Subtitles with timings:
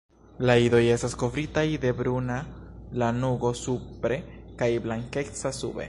[0.49, 2.39] La idoj estas kovritaj de bruna
[3.05, 4.21] lanugo supre
[4.63, 5.77] kaj blankeca sube.